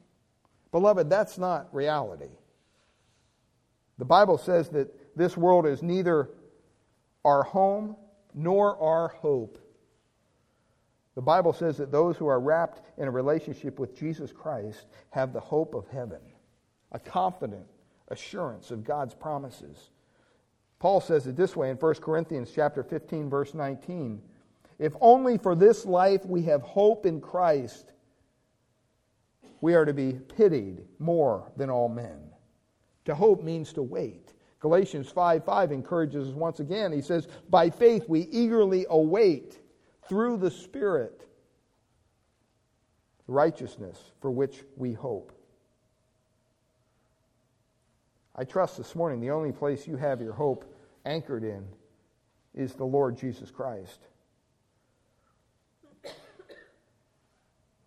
[0.72, 2.30] Beloved, that's not reality.
[3.98, 6.30] The Bible says that this world is neither
[7.24, 7.96] our home
[8.34, 9.58] nor our hope.
[11.14, 15.32] The Bible says that those who are wrapped in a relationship with Jesus Christ have
[15.32, 16.20] the hope of heaven,
[16.92, 17.66] a confident
[18.08, 19.90] assurance of God's promises.
[20.78, 24.20] Paul says it this way in 1 Corinthians chapter 15 verse 19,
[24.78, 27.92] if only for this life we have hope in Christ,
[29.60, 32.30] we are to be pitied more than all men.
[33.06, 34.34] To hope means to wait.
[34.60, 36.92] Galatians 5 5 encourages us once again.
[36.92, 39.60] He says, By faith we eagerly await
[40.08, 41.26] through the Spirit
[43.26, 45.32] righteousness for which we hope.
[48.38, 50.70] I trust this morning the only place you have your hope
[51.06, 51.66] anchored in
[52.54, 54.00] is the Lord Jesus Christ.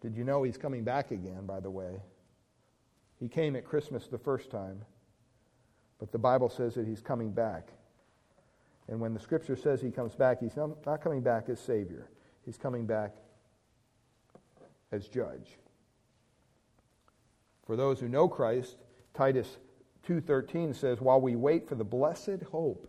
[0.01, 2.01] Did you know he's coming back again, by the way?
[3.19, 4.81] He came at Christmas the first time,
[5.99, 7.67] but the Bible says that he's coming back.
[8.87, 12.09] And when the scripture says he comes back, he's not coming back as Savior,
[12.43, 13.13] he's coming back
[14.91, 15.57] as judge.
[17.67, 18.77] For those who know Christ,
[19.13, 19.57] Titus
[20.03, 22.87] 2:13 says, "While we wait for the blessed hope,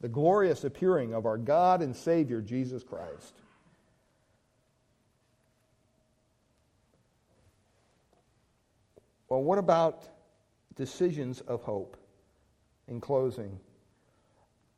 [0.00, 3.40] the glorious appearing of our God and Savior Jesus Christ."
[9.28, 10.08] Well, what about
[10.74, 11.96] decisions of hope?
[12.88, 13.58] In closing,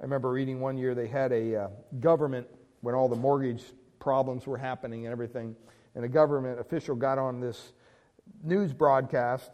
[0.01, 1.68] I remember reading one year they had a uh,
[2.01, 2.46] government
[2.81, 3.64] when all the mortgage
[3.98, 5.55] problems were happening and everything,
[5.94, 7.72] and a government official got on this
[8.42, 9.51] news broadcast,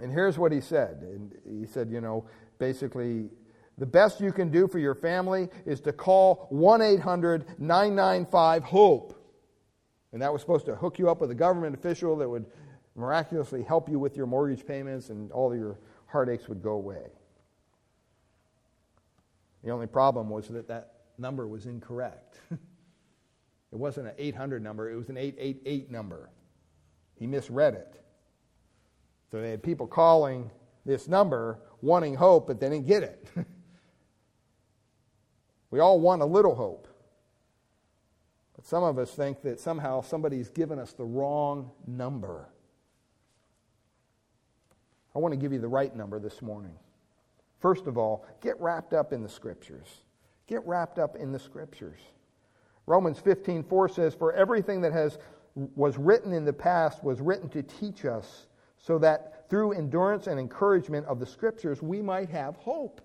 [0.00, 0.98] and here's what he said.
[1.02, 2.24] And he said, you know,
[2.58, 3.28] basically,
[3.78, 9.18] the best you can do for your family is to call 1 800 995 HOPE.
[10.12, 12.46] And that was supposed to hook you up with a government official that would
[12.94, 17.06] miraculously help you with your mortgage payments and all your heartaches would go away.
[19.64, 22.40] The only problem was that that number was incorrect.
[22.50, 22.58] it
[23.70, 26.30] wasn't an 800 number, it was an 888 number.
[27.18, 28.01] He misread it.
[29.32, 30.50] So they had people calling
[30.84, 33.26] this number wanting hope, but they didn't get it.
[35.70, 36.86] we all want a little hope.
[38.54, 42.46] But some of us think that somehow somebody's given us the wrong number.
[45.14, 46.74] I want to give you the right number this morning.
[47.58, 50.02] First of all, get wrapped up in the scriptures.
[50.46, 52.00] Get wrapped up in the scriptures.
[52.84, 55.18] Romans 15:4 says, "For everything that has
[55.54, 58.46] was written in the past was written to teach us,
[58.82, 63.00] so that through endurance and encouragement of the scriptures we might have hope."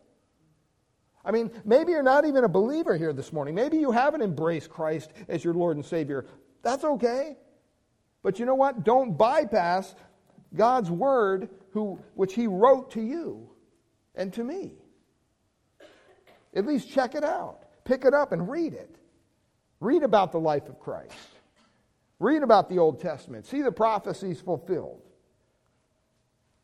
[1.24, 3.56] I mean, maybe you're not even a believer here this morning.
[3.56, 6.26] Maybe you haven't embraced Christ as your Lord and Savior.
[6.62, 7.38] That's okay.
[8.24, 8.84] But you know what?
[8.84, 9.94] Don't bypass
[10.56, 13.50] God's word who, which he wrote to you
[14.16, 14.74] and to me.
[16.54, 17.64] At least check it out.
[17.84, 18.96] Pick it up and read it.
[19.80, 21.14] Read about the life of Christ.
[22.20, 23.46] Read about the Old Testament.
[23.46, 25.07] See the prophecies fulfilled.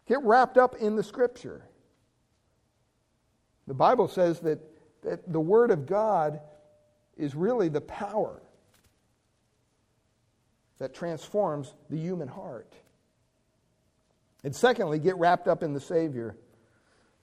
[0.08, 1.64] Get wrapped up in the Scripture.
[3.68, 4.60] The Bible says that,
[5.04, 6.42] that the Word of God
[7.18, 8.42] is really the power
[10.80, 12.74] that transforms the human heart.
[14.44, 16.36] And secondly, get wrapped up in the Savior.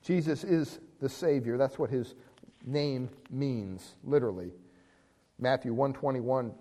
[0.01, 1.57] Jesus is the Savior.
[1.57, 2.15] That's what his
[2.65, 4.51] name means, literally.
[5.37, 6.51] Matthew 121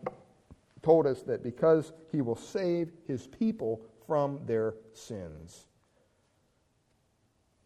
[0.82, 5.66] told us that because he will save his people from their sins.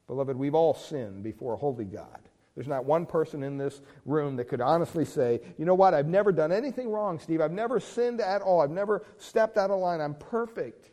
[0.06, 2.20] Beloved, we've all sinned before a holy God.
[2.54, 6.06] There's not one person in this room that could honestly say, you know what, I've
[6.06, 7.40] never done anything wrong, Steve.
[7.40, 8.60] I've never sinned at all.
[8.60, 10.00] I've never stepped out of line.
[10.00, 10.90] I'm perfect.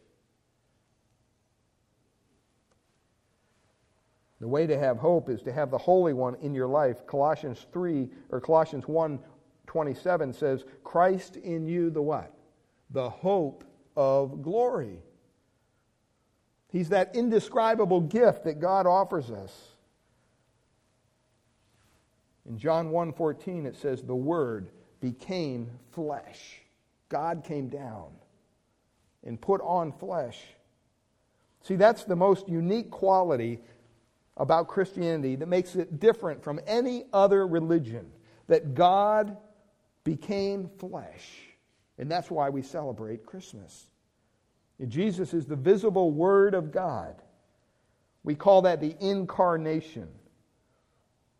[4.40, 7.06] The way to have hope is to have the Holy One in your life.
[7.06, 9.20] Colossians 3 or Colossians 1
[9.68, 12.36] 27 says, Christ in you, the what?
[12.90, 13.64] The hope
[13.96, 14.98] of glory.
[16.72, 19.72] He's that indescribable gift that God offers us.
[22.48, 26.62] In John 1:14 it says the word became flesh.
[27.10, 28.12] God came down
[29.24, 30.42] and put on flesh.
[31.62, 33.60] See, that's the most unique quality
[34.38, 38.12] about Christianity that makes it different from any other religion
[38.48, 39.38] that God
[40.04, 41.38] became flesh.
[41.98, 43.91] And that's why we celebrate Christmas.
[44.88, 47.22] Jesus is the visible Word of God.
[48.24, 50.08] We call that the incarnation.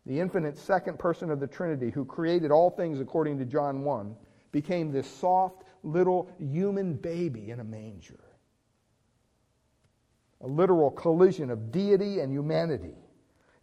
[0.06, 4.16] The infinite second person of the Trinity, who created all things according to John 1,
[4.50, 8.18] became this soft little human baby in a manger
[10.42, 12.94] a literal collision of deity and humanity.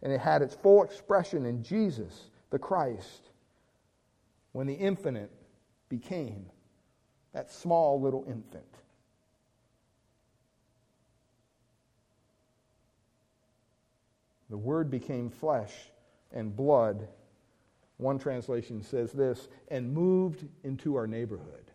[0.02, 3.30] And it had its full expression in Jesus, the Christ,
[4.52, 5.30] when the infinite
[5.88, 6.46] became
[7.34, 8.64] that small little infant.
[14.50, 15.72] The Word became flesh
[16.32, 17.08] and blood.
[17.96, 21.70] One translation says this, and moved into our neighborhood.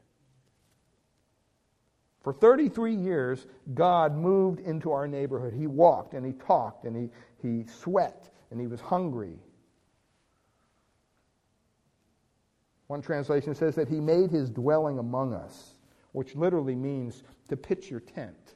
[2.22, 3.46] For 33 years,
[3.76, 5.54] God moved into our neighborhood.
[5.54, 7.10] He walked and he talked and he,
[7.48, 9.38] he sweat and he was hungry.
[12.88, 15.76] One translation says that he made his dwelling among us,
[16.14, 18.55] which literally means to pitch your tent.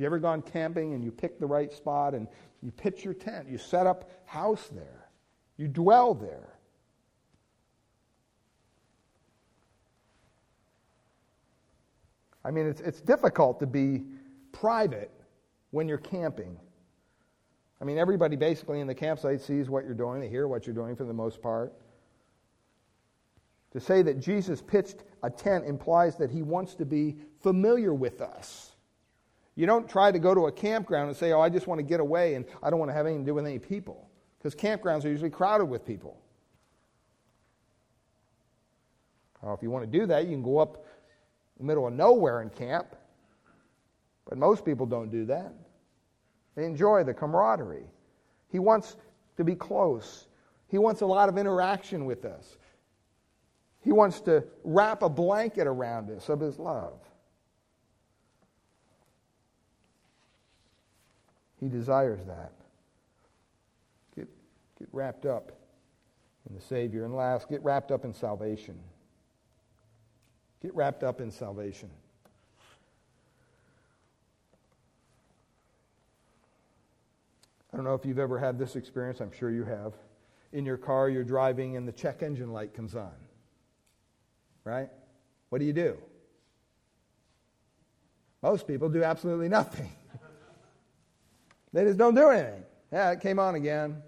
[0.00, 2.26] You ever gone camping and you pick the right spot and
[2.62, 3.50] you pitch your tent?
[3.50, 5.10] You set up house there.
[5.58, 6.54] You dwell there.
[12.42, 14.04] I mean, it's, it's difficult to be
[14.52, 15.10] private
[15.70, 16.58] when you're camping.
[17.82, 20.74] I mean, everybody basically in the campsite sees what you're doing, they hear what you're
[20.74, 21.74] doing for the most part.
[23.72, 28.22] To say that Jesus pitched a tent implies that he wants to be familiar with
[28.22, 28.69] us.
[29.56, 31.82] You don't try to go to a campground and say, Oh, I just want to
[31.82, 34.08] get away and I don't want to have anything to do with any people.
[34.38, 36.16] Because campgrounds are usually crowded with people.
[39.42, 40.84] If you want to do that, you can go up
[41.58, 42.94] in the middle of nowhere and camp.
[44.28, 45.52] But most people don't do that.
[46.54, 47.86] They enjoy the camaraderie.
[48.50, 48.96] He wants
[49.36, 50.26] to be close.
[50.68, 52.58] He wants a lot of interaction with us.
[53.80, 57.00] He wants to wrap a blanket around us of his love.
[61.60, 62.52] He desires that.
[64.16, 64.28] Get,
[64.78, 65.52] get wrapped up
[66.48, 67.04] in the Savior.
[67.04, 68.78] And last, get wrapped up in salvation.
[70.62, 71.90] Get wrapped up in salvation.
[77.72, 79.20] I don't know if you've ever had this experience.
[79.20, 79.94] I'm sure you have.
[80.52, 83.12] In your car, you're driving and the check engine light comes on.
[84.64, 84.88] Right?
[85.50, 85.96] What do you do?
[88.42, 89.90] Most people do absolutely nothing.
[91.72, 92.64] They just don't do anything.
[92.92, 94.02] Yeah, it came on again.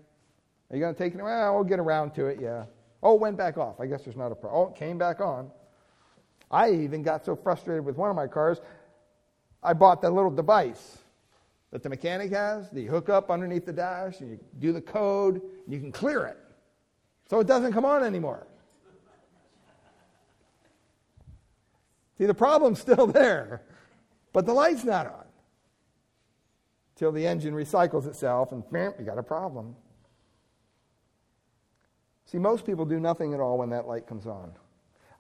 [0.71, 1.23] Are you going to take it?
[1.23, 2.65] Well, we'll get around to it, yeah.
[3.03, 3.81] Oh, it went back off.
[3.81, 4.63] I guess there's not a problem.
[4.63, 5.51] Oh, it came back on.
[6.51, 8.61] I even got so frustrated with one of my cars,
[9.63, 10.99] I bought that little device
[11.71, 14.81] that the mechanic has that you hook up underneath the dash and you do the
[14.81, 16.39] code and you can clear it.
[17.31, 18.47] So it doesn't come on anymore.
[22.19, 23.63] See, the problem's still there,
[24.33, 25.25] but the light's not on.
[27.03, 29.75] Till the engine recycles itself and bam, you got a problem.
[32.27, 34.53] See, most people do nothing at all when that light comes on.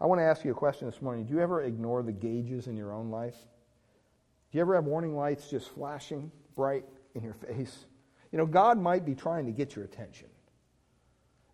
[0.00, 1.24] I want to ask you a question this morning.
[1.24, 3.34] Do you ever ignore the gauges in your own life?
[3.34, 6.84] Do you ever have warning lights just flashing bright
[7.16, 7.86] in your face?
[8.30, 10.28] You know, God might be trying to get your attention.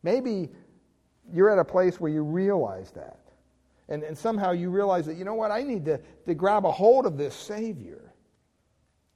[0.03, 0.51] Maybe
[1.33, 3.21] you're at a place where you realize that.
[3.89, 6.71] And, and somehow you realize that, you know what, I need to, to grab a
[6.71, 8.08] hold of this Savior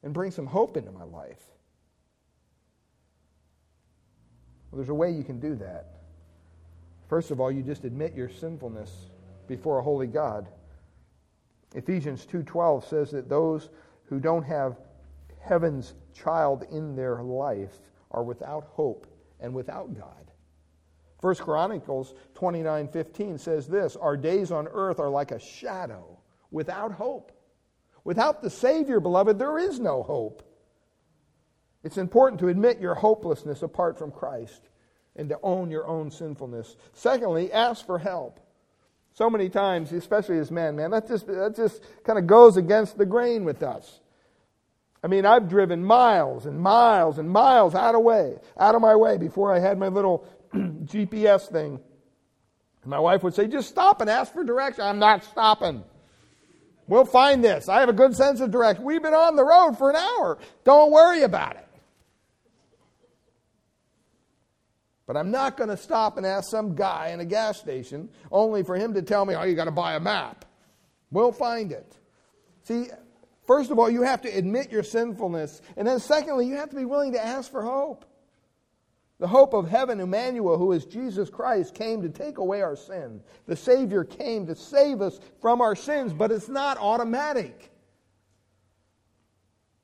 [0.03, 1.43] and bring some hope into my life.
[4.71, 6.01] Well, there's a way you can do that.
[7.09, 9.11] First of all, you just admit your sinfulness
[9.47, 10.49] before a holy God.
[11.75, 13.71] Ephesians 2:12 says that those
[14.05, 14.79] who don't have
[15.41, 17.81] heaven's child in their life
[18.11, 19.07] are without hope
[19.41, 20.31] and without God.
[21.21, 26.19] 1 Chronicles 29:15 says this, our days on earth are like a shadow
[26.51, 27.32] without hope.
[28.05, 30.43] Without the Savior, beloved, there is no hope.
[31.85, 34.69] It's important to admit your hopelessness apart from Christ
[35.17, 36.77] and to own your own sinfulness.
[36.93, 38.41] Secondly, ask for help.
[39.15, 42.97] So many times, especially as men, man, that just, that just kind of goes against
[42.97, 44.01] the grain with us.
[45.05, 48.95] I mean, I've driven miles and miles and miles out of way, out of my
[48.95, 51.81] way before I had my little GPS thing.
[52.83, 54.85] And my wife would say, just stop and ask for direction.
[54.85, 55.83] I'm not stopping.
[56.93, 57.71] We'll find this.
[57.71, 58.85] I have a good sense of direction.
[58.85, 60.37] We've been on the road for an hour.
[60.63, 61.67] Don't worry about it.
[65.07, 68.63] But I'm not going to stop and ask some guy in a gas station only
[68.63, 70.45] for him to tell me, oh, you got to buy a map.
[71.11, 71.97] We'll find it.
[72.65, 72.89] See,
[73.47, 75.63] first of all, you have to admit your sinfulness.
[75.79, 78.05] And then, secondly, you have to be willing to ask for hope.
[79.23, 83.21] The hope of heaven, Emmanuel, who is Jesus Christ, came to take away our sin.
[83.47, 87.71] The Savior came to save us from our sins, but it's not automatic.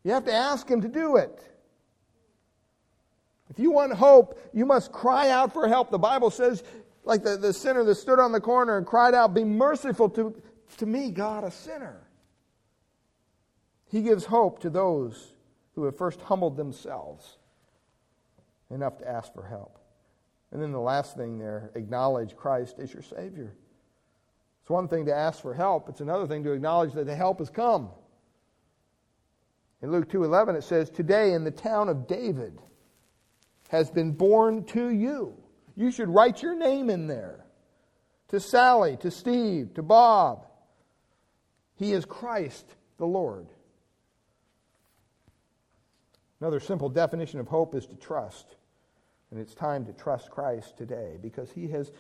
[0.03, 1.41] You have to ask Him to do it.
[3.49, 5.93] If you want hope, you must cry out for help.
[5.93, 6.64] The Bible says,
[7.05, 10.34] like the, the sinner that stood on the corner and cried out, Be merciful to,
[10.78, 12.09] to me, God, a sinner.
[13.86, 15.32] He gives hope to those
[15.76, 17.39] who have first humbled themselves
[18.71, 19.79] enough to ask for help.
[20.51, 23.55] And then the last thing there acknowledge Christ as your Savior.
[24.62, 27.39] It's one thing to ask for help, it's another thing to acknowledge that the help
[27.39, 27.91] has come.
[29.81, 32.61] In Luke 2:11 it says, "Today in the town of David
[33.69, 35.37] has been born to you."
[35.77, 37.47] You should write your name in there.
[38.29, 40.47] To Sally, to Steve, to Bob.
[41.77, 43.47] He is Christ the Lord.
[46.41, 48.57] Another simple definition of hope is to trust.
[49.30, 51.93] And it's time to trust Christ today because he has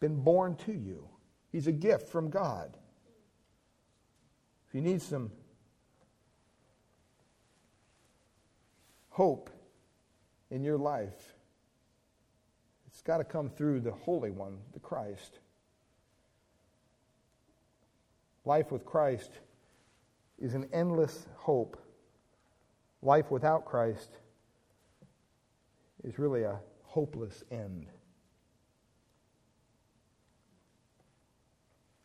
[0.00, 1.08] been born to you.
[1.52, 2.76] He's a gift from God.
[4.68, 5.30] If you need some
[9.10, 9.50] hope
[10.50, 11.34] in your life,
[12.88, 15.38] it's got to come through the Holy One, the Christ.
[18.44, 19.30] Life with Christ
[20.40, 21.76] is an endless hope.
[23.04, 24.10] Life without Christ
[26.04, 27.86] is really a hopeless end.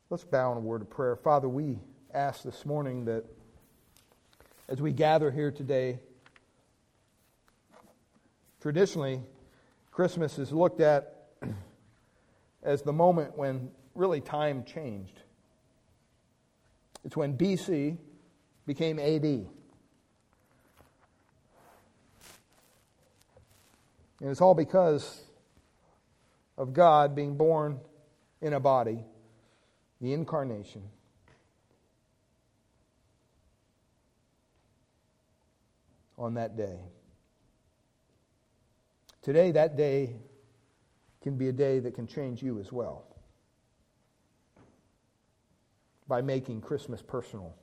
[0.09, 1.15] Let's bow in a word of prayer.
[1.15, 1.79] Father, we
[2.13, 3.23] ask this morning that
[4.67, 5.99] as we gather here today,
[8.59, 9.21] traditionally,
[9.91, 11.27] Christmas is looked at
[12.63, 15.21] as the moment when really time changed.
[17.05, 17.97] It's when BC
[18.65, 19.47] became AD.
[24.21, 25.21] And it's all because
[26.57, 27.79] of God being born
[28.41, 29.05] in a body
[30.01, 30.81] the incarnation.
[36.17, 36.79] On that day.
[39.21, 40.15] Today, that day
[41.21, 43.05] can be a day that can change you as well
[46.07, 47.55] by making Christmas personal.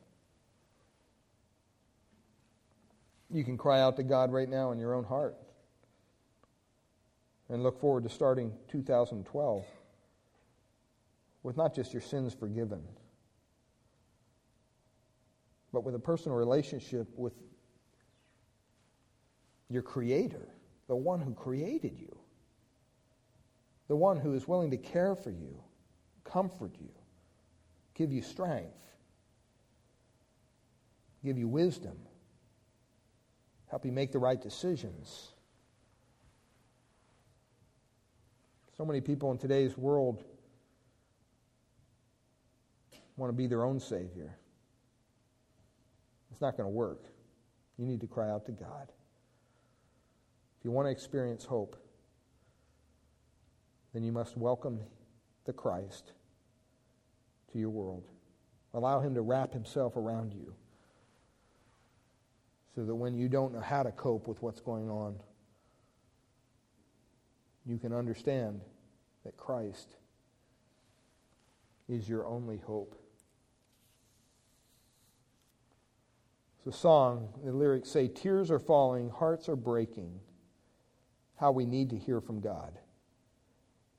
[3.30, 5.36] You can cry out to God right now in your own heart
[7.48, 9.64] and look forward to starting 2012
[11.42, 12.82] with not just your sins forgiven,
[15.72, 17.34] but with a personal relationship with
[19.68, 20.48] your Creator,
[20.88, 22.16] the one who created you,
[23.88, 25.62] the one who is willing to care for you,
[26.24, 26.90] comfort you,
[27.94, 28.72] give you strength,
[31.24, 31.96] give you wisdom,
[33.68, 35.32] help you make the right decisions.
[38.76, 40.22] So many people in today's world
[43.16, 44.36] want to be their own Savior.
[46.30, 47.04] It's not going to work.
[47.78, 48.92] You need to cry out to God.
[50.58, 51.76] If you want to experience hope,
[53.94, 54.80] then you must welcome
[55.46, 56.12] the Christ
[57.52, 58.04] to your world.
[58.74, 60.54] Allow Him to wrap Himself around you
[62.74, 65.16] so that when you don't know how to cope with what's going on,
[67.66, 68.60] you can understand
[69.24, 69.96] that Christ
[71.88, 72.94] is your only hope.
[76.64, 80.20] The song, the lyrics say, Tears are falling, hearts are breaking.
[81.36, 82.78] How we need to hear from God.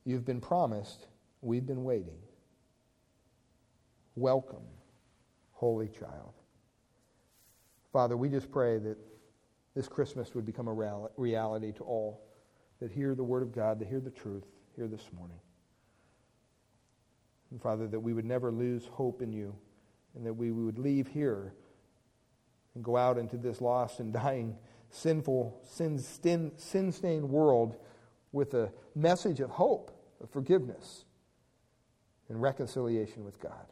[0.05, 1.07] You've been promised,
[1.41, 2.17] we've been waiting.
[4.15, 4.63] Welcome,
[5.51, 6.33] Holy Child.
[7.93, 8.97] Father, we just pray that
[9.75, 12.26] this Christmas would become a reality to all
[12.79, 15.39] that hear the Word of God, that hear the truth here this morning.
[17.51, 19.55] And Father, that we would never lose hope in you
[20.15, 21.53] and that we would leave here
[22.75, 24.55] and go out into this lost and dying,
[24.89, 27.77] sinful, sin stained world
[28.31, 31.05] with a message of hope, of forgiveness,
[32.29, 33.65] and reconciliation with God.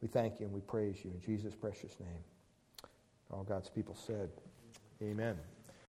[0.00, 2.24] We thank you and we praise you in Jesus' precious name.
[3.30, 4.30] All God's people said,
[5.02, 5.36] Amen.